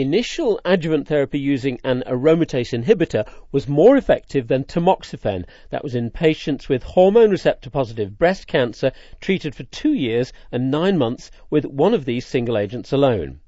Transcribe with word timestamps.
initial 0.00 0.60
adjuvant 0.64 1.08
therapy 1.08 1.38
using 1.38 1.80
an 1.82 2.02
aromatase 2.06 2.72
inhibitor 2.72 3.26
was 3.50 3.66
more 3.66 3.96
effective 3.96 4.48
than 4.48 4.64
tamoxifen. 4.64 5.44
That 5.70 5.82
was 5.82 5.94
in 5.94 6.10
patients 6.10 6.68
with 6.68 6.82
hormone 6.82 7.30
receptor 7.30 7.70
positive 7.70 8.18
breast 8.18 8.46
cancer 8.46 8.92
treated 9.20 9.54
for 9.54 9.62
two 9.64 9.94
years 9.94 10.32
and 10.52 10.70
nine 10.70 10.98
months 10.98 11.30
with 11.50 11.64
one 11.64 11.94
of 11.94 12.04
these 12.04 12.26
single 12.26 12.58
agents 12.58 12.92
alone. 12.92 13.40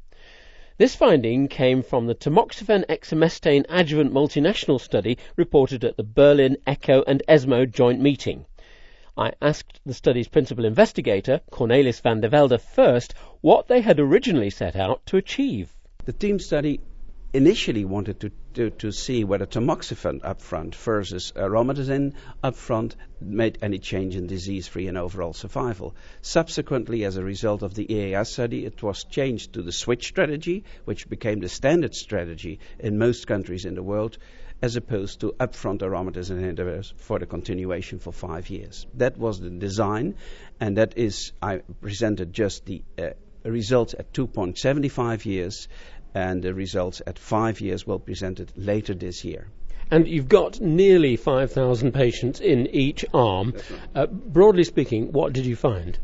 This 0.79 0.95
finding 0.95 1.49
came 1.49 1.83
from 1.83 2.07
the 2.07 2.15
tamoxifen 2.15 2.87
exemestane 2.87 3.67
adjuvant 3.69 4.13
multinational 4.13 4.81
study 4.81 5.19
reported 5.37 5.85
at 5.85 5.97
the 5.97 6.05
Berlin 6.05 6.57
ECCO 6.67 7.03
and 7.07 7.23
ESMO 7.27 7.67
joint 7.67 8.01
meeting. 8.01 8.47
I 9.17 9.33
asked 9.43 9.81
the 9.85 9.93
study's 9.93 10.29
principal 10.29 10.65
investigator, 10.65 11.41
Cornelis 11.51 12.01
van 12.01 12.21
der 12.21 12.29
Velde, 12.29 12.61
first 12.61 13.13
what 13.41 13.67
they 13.67 13.81
had 13.81 13.99
originally 13.99 14.51
set 14.51 14.77
out 14.77 15.05
to 15.07 15.17
achieve. 15.17 15.75
The 16.09 16.15
team 16.15 16.39
study 16.39 16.81
initially 17.35 17.85
wanted 17.85 18.21
to, 18.21 18.31
to, 18.55 18.71
to 18.71 18.93
see 18.93 19.25
whether 19.25 19.45
tamoxifen 19.45 20.23
upfront 20.23 20.75
versus 20.75 21.35
aromatase 21.37 22.15
upfront 22.43 22.95
made 23.21 23.59
any 23.61 23.79
change 23.79 24.17
in 24.17 24.27
disease-free 24.27 24.89
and 24.89 24.97
overall 24.97 25.35
survival. 25.35 25.95
Subsequently, 26.23 27.05
as 27.05 27.19
a 27.19 27.23
result 27.23 27.63
of 27.63 27.75
the 27.75 27.85
IES 27.91 28.33
study, 28.33 28.65
it 28.65 28.83
was 28.83 29.05
changed 29.05 29.53
to 29.53 29.61
the 29.61 29.71
switch 29.71 30.09
strategy, 30.09 30.65
which 30.87 31.11
became 31.11 31.41
the 31.41 31.49
standard 31.51 31.95
strategy 31.95 32.59
in 32.79 32.97
most 32.97 33.27
countries 33.27 33.67
in 33.67 33.75
the 33.75 33.83
world, 33.83 34.17
as 34.63 34.77
opposed 34.77 35.21
to 35.21 35.35
upfront 35.39 35.81
aromatase 35.81 36.31
inhibitors 36.31 36.95
for 36.97 37.19
the 37.19 37.27
continuation 37.27 37.99
for 37.99 38.15
five 38.15 38.49
years. 38.49 38.87
That 38.95 39.19
was 39.19 39.41
the 39.41 39.51
design, 39.51 40.15
and 40.59 40.79
that 40.79 40.97
is, 40.97 41.33
I 41.43 41.59
presented 41.83 42.33
just 42.33 42.65
the 42.65 42.83
uh, 42.97 43.11
results 43.45 43.95
at 43.99 44.13
2.75 44.13 45.25
years, 45.25 45.69
and 46.15 46.43
the 46.43 46.55
results 46.55 47.03
at 47.07 47.19
five 47.19 47.61
years 47.61 47.87
will 47.87 47.99
be 47.99 48.07
presented 48.07 48.53
later 48.57 48.95
this 48.95 49.25
year. 49.25 49.49
And 49.91 50.07
you've 50.07 50.29
got 50.29 50.61
nearly 50.61 51.17
5,000 51.17 51.93
patients 51.93 52.41
in 52.41 52.67
each 52.69 53.05
arm. 53.15 53.55
Uh, 53.95 54.07
broadly 54.07 54.65
speaking, 54.65 55.13
what 55.13 55.33
did 55.33 55.47
you 55.47 55.57
find? 55.57 55.99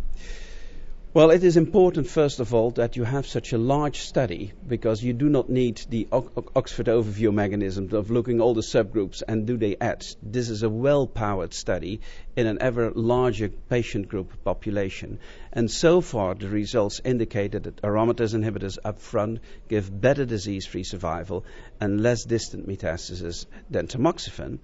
Well, 1.14 1.30
it 1.30 1.44
is 1.44 1.56
important, 1.56 2.08
first 2.08 2.40
of 2.40 2.52
all, 2.54 2.72
that 2.72 2.96
you 2.96 3.04
have 3.04 3.24
such 3.24 3.52
a 3.52 3.56
large 3.56 4.00
study 4.00 4.52
because 4.66 5.00
you 5.00 5.12
do 5.12 5.28
not 5.28 5.48
need 5.48 5.80
the 5.88 6.08
o- 6.10 6.28
Oxford 6.56 6.86
overview 6.86 7.32
mechanism 7.32 7.94
of 7.94 8.10
looking 8.10 8.40
all 8.40 8.52
the 8.52 8.62
subgroups 8.62 9.22
and 9.28 9.46
do 9.46 9.56
they 9.56 9.76
add. 9.80 10.04
This 10.24 10.50
is 10.50 10.64
a 10.64 10.68
well-powered 10.68 11.54
study 11.54 12.00
in 12.34 12.48
an 12.48 12.58
ever 12.60 12.90
larger 12.90 13.48
patient 13.48 14.08
group 14.08 14.42
population. 14.42 15.20
And 15.52 15.70
so 15.70 16.00
far, 16.00 16.34
the 16.34 16.48
results 16.48 17.00
indicated 17.04 17.62
that 17.62 17.82
aromatase 17.82 18.34
inhibitors 18.34 18.78
up 18.84 18.98
front 18.98 19.38
give 19.68 19.88
better 20.00 20.24
disease-free 20.24 20.82
survival 20.82 21.44
and 21.80 22.00
less 22.00 22.24
distant 22.24 22.66
metastasis 22.66 23.46
than 23.70 23.86
tamoxifen. 23.86 24.58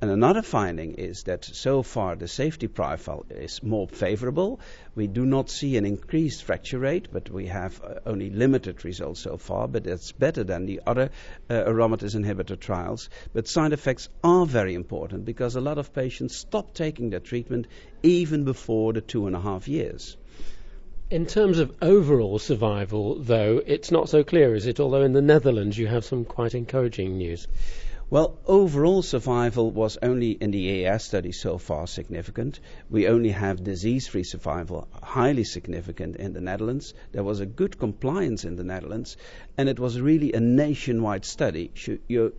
And 0.00 0.12
another 0.12 0.42
finding 0.42 0.94
is 0.94 1.24
that 1.24 1.44
so 1.44 1.82
far 1.82 2.14
the 2.14 2.28
safety 2.28 2.68
profile 2.68 3.26
is 3.30 3.64
more 3.64 3.88
favorable. 3.88 4.60
We 4.94 5.08
do 5.08 5.26
not 5.26 5.50
see 5.50 5.76
an 5.76 5.84
increased 5.84 6.44
fracture 6.44 6.78
rate, 6.78 7.08
but 7.12 7.30
we 7.30 7.46
have 7.46 7.82
uh, 7.82 7.94
only 8.06 8.30
limited 8.30 8.84
results 8.84 9.18
so 9.18 9.36
far, 9.38 9.66
but 9.66 9.82
that's 9.82 10.12
better 10.12 10.44
than 10.44 10.66
the 10.66 10.82
other 10.86 11.10
uh, 11.50 11.64
aromatase 11.64 12.14
inhibitor 12.14 12.60
trials. 12.60 13.10
But 13.32 13.48
side 13.48 13.72
effects 13.72 14.08
are 14.22 14.46
very 14.46 14.74
important 14.74 15.24
because 15.24 15.56
a 15.56 15.60
lot 15.60 15.78
of 15.78 15.92
patients 15.92 16.36
stop 16.36 16.74
taking 16.74 17.10
their 17.10 17.18
treatment 17.18 17.66
even 18.04 18.44
before 18.44 18.92
the 18.92 19.00
two 19.00 19.26
and 19.26 19.34
a 19.34 19.40
half 19.40 19.66
years. 19.66 20.16
In 21.10 21.26
terms 21.26 21.58
of 21.58 21.74
overall 21.82 22.38
survival, 22.38 23.18
though, 23.18 23.60
it's 23.66 23.90
not 23.90 24.08
so 24.08 24.22
clear, 24.22 24.54
is 24.54 24.66
it? 24.66 24.78
Although 24.78 25.02
in 25.02 25.12
the 25.12 25.22
Netherlands 25.22 25.76
you 25.76 25.88
have 25.88 26.04
some 26.04 26.24
quite 26.24 26.54
encouraging 26.54 27.16
news. 27.16 27.48
Well, 28.10 28.38
overall 28.46 29.02
survival 29.02 29.70
was 29.70 29.98
only 30.00 30.30
in 30.30 30.50
the 30.50 30.86
IES 30.86 31.04
study 31.04 31.30
so 31.30 31.58
far 31.58 31.86
significant. 31.86 32.58
We 32.88 33.06
only 33.06 33.28
have 33.28 33.62
disease-free 33.62 34.24
survival 34.24 34.88
highly 35.02 35.44
significant 35.44 36.16
in 36.16 36.32
the 36.32 36.40
Netherlands. 36.40 36.94
There 37.12 37.22
was 37.22 37.40
a 37.40 37.46
good 37.46 37.78
compliance 37.78 38.46
in 38.46 38.56
the 38.56 38.64
Netherlands, 38.64 39.18
and 39.58 39.68
it 39.68 39.78
was 39.78 40.00
really 40.00 40.32
a 40.32 40.40
nationwide 40.40 41.26
study. 41.26 41.70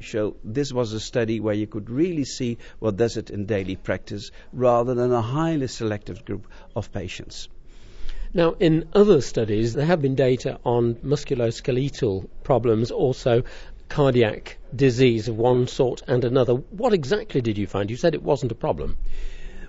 So 0.01 0.37
this 0.43 0.73
was 0.73 0.93
a 0.93 0.99
study 0.99 1.39
where 1.39 1.53
you 1.53 1.67
could 1.67 1.91
really 1.91 2.25
see 2.25 2.57
what 2.79 2.97
does 2.97 3.15
it 3.15 3.29
in 3.29 3.45
daily 3.45 3.75
practice, 3.75 4.31
rather 4.51 4.95
than 4.95 5.11
a 5.11 5.21
highly 5.21 5.67
selected 5.67 6.25
group 6.25 6.47
of 6.75 6.91
patients. 6.91 7.47
Now, 8.33 8.55
in 8.59 8.89
other 8.93 9.21
studies, 9.21 9.73
there 9.73 9.85
have 9.85 10.01
been 10.01 10.15
data 10.15 10.59
on 10.63 10.95
musculoskeletal 10.95 12.27
problems 12.43 12.89
also 12.89 13.43
cardiac 13.89 14.57
disease 14.73 15.27
of 15.27 15.37
one 15.37 15.67
sort 15.67 16.03
and 16.07 16.23
another. 16.23 16.53
What 16.53 16.93
exactly 16.93 17.41
did 17.41 17.57
you 17.57 17.67
find? 17.67 17.89
You 17.89 17.97
said 17.97 18.13
it 18.13 18.23
wasn't 18.23 18.51
a 18.51 18.55
problem. 18.55 18.97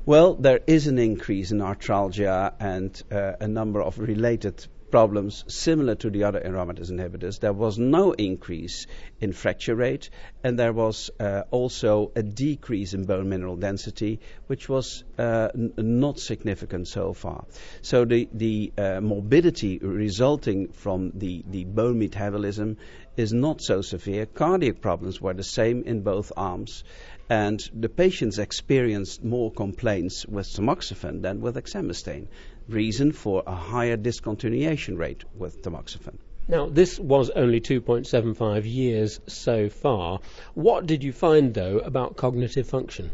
Well, 0.06 0.34
there 0.34 0.60
is 0.66 0.86
an 0.86 0.98
increase 0.98 1.50
in 1.50 1.58
arthralgia 1.58 2.52
and 2.60 3.02
uh, 3.10 3.32
a 3.40 3.48
number 3.48 3.82
of 3.82 3.98
related 3.98 4.66
problems 4.90 5.44
similar 5.46 5.94
to 5.94 6.10
the 6.10 6.24
other 6.24 6.40
aromatase 6.40 6.90
inhibitors. 6.90 7.38
There 7.40 7.52
was 7.52 7.78
no 7.78 8.12
increase 8.12 8.86
in 9.20 9.32
fracture 9.32 9.74
rate, 9.74 10.10
and 10.42 10.58
there 10.58 10.72
was 10.72 11.10
uh, 11.20 11.42
also 11.50 12.10
a 12.16 12.22
decrease 12.22 12.92
in 12.94 13.04
bone 13.04 13.28
mineral 13.28 13.56
density, 13.56 14.20
which 14.46 14.68
was 14.68 15.04
uh, 15.18 15.48
n- 15.54 15.72
not 15.76 16.18
significant 16.18 16.88
so 16.88 17.12
far. 17.12 17.44
So 17.82 18.04
the, 18.04 18.28
the 18.32 18.72
uh, 18.76 19.00
morbidity 19.00 19.78
resulting 19.78 20.72
from 20.72 21.12
the, 21.14 21.44
the 21.48 21.64
bone 21.64 21.98
metabolism 21.98 22.78
is 23.20 23.34
not 23.34 23.60
so 23.60 23.82
severe. 23.82 24.24
Cardiac 24.24 24.80
problems 24.80 25.20
were 25.20 25.34
the 25.34 25.42
same 25.42 25.82
in 25.82 26.00
both 26.00 26.32
arms, 26.38 26.84
and 27.28 27.70
the 27.74 27.90
patients 27.90 28.38
experienced 28.38 29.22
more 29.22 29.52
complaints 29.52 30.24
with 30.26 30.46
tamoxifen 30.46 31.20
than 31.20 31.42
with 31.42 31.56
exemestane 31.56 32.26
reason 32.66 33.12
for 33.12 33.42
a 33.46 33.54
higher 33.54 33.98
discontinuation 33.98 34.96
rate 34.96 35.22
with 35.36 35.60
tamoxifen. 35.62 36.16
Now, 36.48 36.66
this 36.66 36.98
was 36.98 37.28
only 37.28 37.60
2.75 37.60 38.64
years 38.64 39.20
so 39.26 39.68
far. 39.68 40.20
What 40.54 40.86
did 40.86 41.04
you 41.04 41.12
find, 41.12 41.52
though, 41.52 41.78
about 41.78 42.16
cognitive 42.16 42.66
function? 42.68 43.10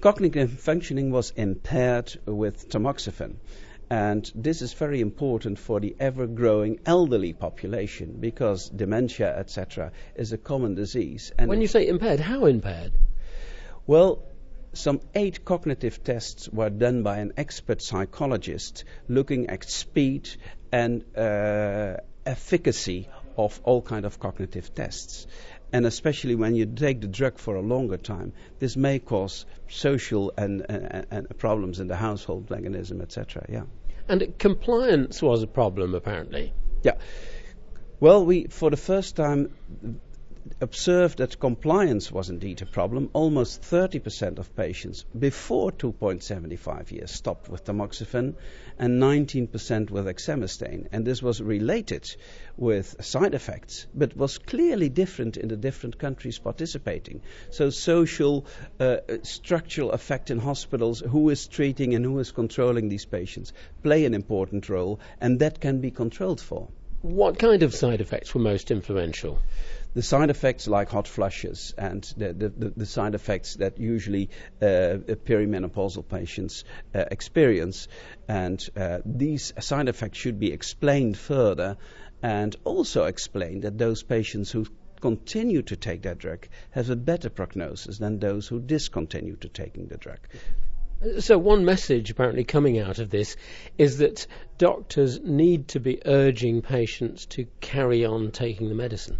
Cognitive 0.00 0.52
functioning 0.52 1.10
was 1.10 1.32
impaired 1.36 2.16
with 2.26 2.68
tamoxifen. 2.68 3.36
And 3.88 4.30
this 4.34 4.62
is 4.62 4.72
very 4.72 5.00
important 5.00 5.58
for 5.58 5.78
the 5.78 5.94
ever 6.00 6.26
growing 6.26 6.80
elderly 6.86 7.32
population 7.32 8.16
because 8.18 8.68
dementia, 8.68 9.36
etc., 9.38 9.92
is 10.16 10.32
a 10.32 10.38
common 10.38 10.74
disease. 10.74 11.32
And 11.38 11.48
when 11.48 11.60
you 11.60 11.68
say 11.68 11.86
impaired, 11.86 12.18
how 12.18 12.46
impaired? 12.46 12.92
Well, 13.86 14.22
some 14.72 15.00
eight 15.14 15.44
cognitive 15.44 16.02
tests 16.02 16.48
were 16.48 16.70
done 16.70 17.02
by 17.02 17.18
an 17.18 17.32
expert 17.36 17.80
psychologist 17.80 18.84
looking 19.08 19.48
at 19.48 19.64
speed 19.68 20.28
and 20.72 21.04
uh, 21.16 21.98
efficacy 22.26 23.08
of 23.36 23.60
all 23.64 23.82
kind 23.82 24.04
of 24.04 24.18
cognitive 24.18 24.74
tests 24.74 25.26
and 25.72 25.86
especially 25.86 26.34
when 26.34 26.54
you 26.54 26.66
take 26.66 27.00
the 27.00 27.06
drug 27.06 27.38
for 27.38 27.56
a 27.56 27.60
longer 27.60 27.96
time, 27.96 28.32
this 28.58 28.76
may 28.76 28.98
cause 28.98 29.46
social 29.68 30.32
and, 30.36 30.64
and, 30.68 31.06
and 31.10 31.38
problems 31.38 31.80
in 31.80 31.88
the 31.88 31.96
household 31.96 32.50
mechanism, 32.50 33.00
etc. 33.00 33.46
Yeah. 33.48 33.62
And 34.08 34.38
compliance 34.38 35.20
was 35.20 35.42
a 35.42 35.46
problem, 35.46 35.94
apparently. 35.94 36.52
Yeah. 36.82 36.94
Well, 37.98 38.24
we 38.24 38.46
for 38.48 38.70
the 38.70 38.76
first 38.76 39.16
time 39.16 39.50
observed 40.60 41.18
that 41.18 41.38
compliance 41.38 42.10
was 42.10 42.30
indeed 42.30 42.62
a 42.62 42.66
problem. 42.66 43.10
Almost 43.12 43.62
30% 43.62 44.38
of 44.38 44.54
patients 44.56 45.04
before 45.18 45.72
2.75 45.72 46.90
years 46.90 47.10
stopped 47.10 47.48
with 47.48 47.64
tamoxifen 47.64 48.34
and 48.78 49.02
19% 49.02 49.90
with 49.90 50.06
exemestane. 50.06 50.86
And 50.92 51.04
this 51.04 51.22
was 51.22 51.42
related 51.42 52.14
with 52.56 53.04
side 53.04 53.34
effects, 53.34 53.86
but 53.94 54.16
was 54.16 54.38
clearly 54.38 54.88
different 54.88 55.36
in 55.36 55.48
the 55.48 55.56
different 55.56 55.98
countries 55.98 56.38
participating. 56.38 57.20
So 57.50 57.70
social, 57.70 58.46
uh, 58.80 58.98
structural 59.22 59.92
effect 59.92 60.30
in 60.30 60.38
hospitals, 60.38 61.00
who 61.00 61.30
is 61.30 61.46
treating 61.46 61.94
and 61.94 62.04
who 62.04 62.18
is 62.18 62.32
controlling 62.32 62.88
these 62.88 63.04
patients, 63.04 63.52
play 63.82 64.04
an 64.04 64.14
important 64.14 64.68
role, 64.68 65.00
and 65.20 65.40
that 65.40 65.60
can 65.60 65.80
be 65.80 65.90
controlled 65.90 66.40
for. 66.40 66.68
What 67.02 67.38
kind 67.38 67.62
of 67.62 67.74
side 67.74 68.00
effects 68.00 68.34
were 68.34 68.40
most 68.40 68.70
influential? 68.70 69.38
The 69.96 70.02
side 70.02 70.28
effects 70.28 70.68
like 70.68 70.90
hot 70.90 71.08
flushes 71.08 71.72
and 71.78 72.04
the, 72.18 72.34
the, 72.34 72.72
the 72.76 72.84
side 72.84 73.14
effects 73.14 73.54
that 73.54 73.78
usually 73.78 74.28
uh, 74.60 75.00
perimenopausal 75.24 76.06
patients 76.06 76.64
uh, 76.94 77.04
experience. 77.10 77.88
And 78.28 78.68
uh, 78.76 78.98
these 79.06 79.54
side 79.58 79.88
effects 79.88 80.18
should 80.18 80.38
be 80.38 80.52
explained 80.52 81.16
further 81.16 81.78
and 82.22 82.54
also 82.64 83.04
explain 83.04 83.60
that 83.60 83.78
those 83.78 84.02
patients 84.02 84.50
who 84.50 84.66
continue 85.00 85.62
to 85.62 85.76
take 85.76 86.02
that 86.02 86.18
drug 86.18 86.46
have 86.72 86.90
a 86.90 86.96
better 86.96 87.30
prognosis 87.30 87.96
than 87.96 88.18
those 88.18 88.46
who 88.46 88.60
discontinue 88.60 89.36
to 89.36 89.48
taking 89.48 89.86
the 89.86 89.96
drug. 89.96 90.18
So, 91.20 91.38
one 91.38 91.64
message 91.64 92.10
apparently 92.10 92.44
coming 92.44 92.78
out 92.78 92.98
of 92.98 93.08
this 93.08 93.36
is 93.78 93.96
that 93.98 94.26
doctors 94.58 95.20
need 95.20 95.68
to 95.68 95.80
be 95.80 96.02
urging 96.04 96.60
patients 96.60 97.24
to 97.36 97.46
carry 97.62 98.04
on 98.04 98.30
taking 98.30 98.68
the 98.68 98.74
medicine. 98.74 99.18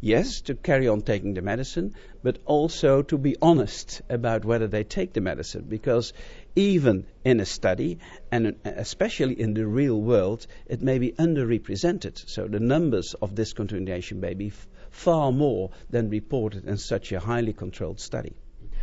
Yes, 0.00 0.42
to 0.42 0.54
carry 0.54 0.86
on 0.86 1.00
taking 1.00 1.32
the 1.32 1.40
medicine, 1.40 1.94
but 2.22 2.38
also 2.44 3.00
to 3.02 3.16
be 3.16 3.36
honest 3.40 4.02
about 4.10 4.44
whether 4.44 4.66
they 4.66 4.84
take 4.84 5.14
the 5.14 5.22
medicine. 5.22 5.64
Because 5.66 6.12
even 6.54 7.06
in 7.24 7.40
a 7.40 7.46
study, 7.46 7.98
and 8.30 8.56
especially 8.64 9.40
in 9.40 9.54
the 9.54 9.66
real 9.66 10.00
world, 10.00 10.46
it 10.66 10.82
may 10.82 10.98
be 10.98 11.12
underrepresented. 11.12 12.22
So 12.28 12.46
the 12.46 12.60
numbers 12.60 13.14
of 13.22 13.34
discontinuation 13.34 14.18
may 14.18 14.34
be 14.34 14.48
f- 14.48 14.68
far 14.90 15.32
more 15.32 15.70
than 15.88 16.10
reported 16.10 16.66
in 16.66 16.76
such 16.76 17.12
a 17.12 17.20
highly 17.20 17.54
controlled 17.54 18.00
study. 18.00 18.34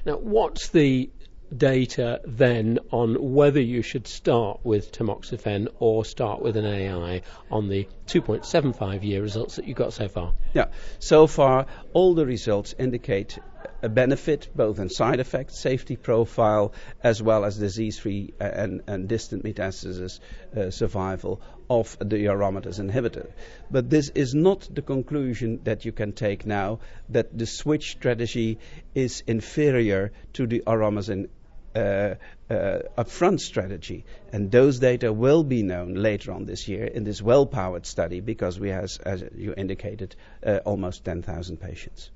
Now, 0.06 0.18
what's 0.18 0.70
the 0.70 1.12
data 1.56 2.22
then 2.26 2.80
on 2.92 3.34
whether 3.34 3.60
you 3.60 3.82
should 3.82 4.08
start 4.08 4.60
with 4.64 4.92
tamoxifen 4.92 5.68
or 5.80 6.06
start 6.06 6.42
with 6.42 6.56
an 6.56 6.66
AI 6.66 7.22
on 7.50 7.68
the 7.68 7.88
2.75 8.08 9.04
year 9.04 9.22
results 9.22 9.58
that 9.58 9.68
you 9.68 9.74
got 9.74 9.94
so 9.94 10.08
far? 10.08 10.34
Yeah, 10.54 10.68
so 11.00 11.28
far 11.28 11.66
all 11.94 12.14
the 12.14 12.26
results 12.26 12.74
indicate 12.78 13.38
a 13.84 13.90
benefit 13.90 14.50
both 14.56 14.80
in 14.80 14.90
side 14.90 15.20
effects, 15.20 15.60
safety 15.60 15.96
profile, 15.96 16.74
as 17.04 17.22
well 17.22 17.46
as 17.46 17.58
disease-free 17.58 18.34
and, 18.40 18.82
and 18.88 19.08
distant 19.08 19.44
metastasis 19.44 20.20
uh, 20.56 20.70
survival 20.70 21.42
of 21.70 21.98
the 22.00 22.26
aromatase 22.26 22.80
inhibitor. 22.80 23.32
But 23.70 23.90
this 23.90 24.10
is 24.10 24.36
not 24.36 24.68
the 24.74 24.82
conclusion 24.82 25.62
that 25.64 25.86
you 25.86 25.92
can 25.92 26.14
take 26.14 26.46
now 26.46 26.80
that 27.10 27.38
the 27.38 27.46
switch 27.46 27.92
strategy 27.92 28.60
is 28.94 29.24
inferior 29.26 30.12
to 30.34 30.48
the 30.48 30.64
aromatase 30.68 31.28
uh, 31.76 32.16
uh, 32.50 32.80
upfront 32.98 33.40
strategy. 33.40 34.06
And 34.32 34.52
those 34.52 34.80
data 34.80 35.12
will 35.12 35.44
be 35.44 35.64
known 35.64 35.94
later 35.96 36.32
on 36.32 36.46
this 36.46 36.68
year 36.68 36.86
in 36.86 37.04
this 37.04 37.22
well-powered 37.22 37.86
study 37.86 38.20
because 38.20 38.60
we 38.60 38.70
have, 38.70 38.90
as 39.04 39.24
you 39.36 39.54
indicated, 39.56 40.16
uh, 40.46 40.60
almost 40.66 41.06
10,000 41.06 41.58
patients. 41.58 42.12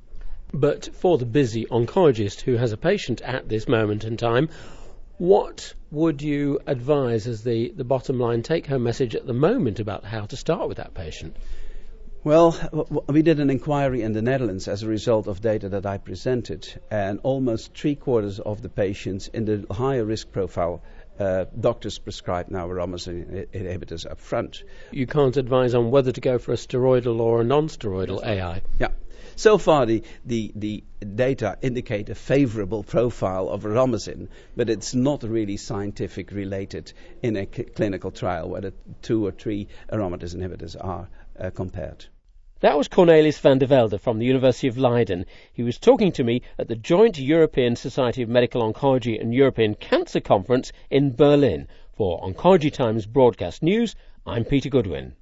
But 0.53 0.89
for 0.93 1.17
the 1.17 1.25
busy 1.25 1.65
oncologist 1.65 2.41
who 2.41 2.55
has 2.55 2.71
a 2.71 2.77
patient 2.77 3.21
at 3.21 3.49
this 3.49 3.67
moment 3.67 4.03
in 4.03 4.17
time, 4.17 4.49
what 5.17 5.73
would 5.91 6.21
you 6.21 6.59
advise 6.67 7.27
as 7.27 7.43
the, 7.43 7.71
the 7.75 7.83
bottom 7.83 8.19
line 8.19 8.43
take 8.43 8.67
home 8.67 8.83
message 8.83 9.15
at 9.15 9.25
the 9.25 9.33
moment 9.33 9.79
about 9.79 10.03
how 10.03 10.25
to 10.25 10.35
start 10.35 10.67
with 10.67 10.77
that 10.77 10.93
patient? 10.93 11.35
Well, 12.25 12.57
we 13.07 13.21
did 13.21 13.39
an 13.39 13.51
inquiry 13.51 14.01
in 14.01 14.13
the 14.13 14.21
Netherlands 14.23 14.67
as 14.67 14.81
a 14.81 14.87
result 14.87 15.27
of 15.27 15.41
data 15.41 15.69
that 15.69 15.85
I 15.85 15.99
presented, 15.99 16.81
and 16.89 17.19
almost 17.21 17.77
three 17.77 17.93
quarters 17.93 18.39
of 18.39 18.63
the 18.63 18.67
patients 18.67 19.27
in 19.27 19.45
the 19.45 19.71
higher 19.71 20.03
risk 20.03 20.31
profile 20.31 20.81
uh, 21.19 21.45
doctors 21.59 21.99
prescribe 21.99 22.49
now 22.49 22.67
aromatase 22.67 23.47
inhibitors 23.51 24.09
up 24.09 24.19
front. 24.19 24.63
You 24.89 25.05
can't 25.05 25.37
advise 25.37 25.75
on 25.75 25.91
whether 25.91 26.11
to 26.11 26.19
go 26.19 26.39
for 26.39 26.53
a 26.53 26.55
steroidal 26.55 27.19
or 27.19 27.41
a 27.41 27.43
non-steroidal 27.43 28.25
AI. 28.25 28.63
Yeah. 28.79 28.87
So 29.35 29.59
far, 29.59 29.85
the, 29.85 30.01
the, 30.25 30.51
the 30.55 30.83
data 31.13 31.59
indicate 31.61 32.09
a 32.09 32.15
favorable 32.15 32.81
profile 32.81 33.49
of 33.49 33.65
aromatase, 33.65 34.29
but 34.55 34.71
it's 34.71 34.95
not 34.95 35.21
really 35.21 35.57
scientific 35.57 36.31
related 36.31 36.91
in 37.21 37.37
a 37.37 37.45
clinical 37.45 38.09
trial 38.09 38.49
whether 38.49 38.73
two 39.03 39.23
or 39.23 39.31
three 39.31 39.67
aromatase 39.91 40.35
inhibitors 40.35 40.75
are 40.75 41.07
uh, 41.39 41.51
compared. 41.51 42.07
That 42.65 42.79
was 42.79 42.87
Cornelis 42.87 43.37
van 43.37 43.59
der 43.59 43.67
Velde 43.67 43.99
from 43.99 44.17
the 44.17 44.25
University 44.25 44.67
of 44.67 44.75
Leiden. 44.75 45.27
He 45.53 45.61
was 45.61 45.77
talking 45.77 46.11
to 46.13 46.23
me 46.23 46.41
at 46.57 46.67
the 46.67 46.75
joint 46.75 47.19
European 47.19 47.75
Society 47.75 48.23
of 48.23 48.29
Medical 48.29 48.63
Oncology 48.63 49.21
and 49.21 49.35
European 49.35 49.75
Cancer 49.75 50.19
Conference 50.19 50.71
in 50.89 51.15
Berlin. 51.15 51.67
For 51.93 52.19
Oncology 52.21 52.73
Times 52.73 53.05
Broadcast 53.05 53.61
News, 53.61 53.95
I'm 54.25 54.45
Peter 54.45 54.69
Goodwin. 54.69 55.13